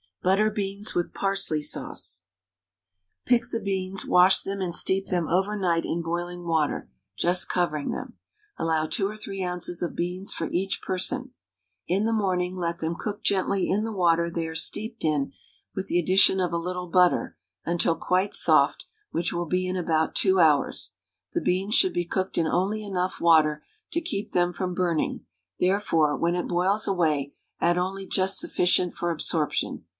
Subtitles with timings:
[0.23, 2.21] BUTTER BEANS WITH PARSLEY SAUCE.
[3.25, 7.89] Pick the beans, wash them, and steep them over night in boiling water, just covering
[7.89, 8.17] them.
[8.57, 9.81] Allow 2 or 3 oz.
[9.81, 11.31] of beans for each person.
[11.87, 15.33] In the morning, let them cook gently in the water they are steeped in
[15.75, 20.13] with the addition of a little butter, until quite soft, which will be in about
[20.13, 20.93] 2 hours.
[21.33, 25.25] The beans should be cooked in only enough water to keep them from burning,
[25.59, 29.85] therefore, when it boils away, add only just sufficient for absorption.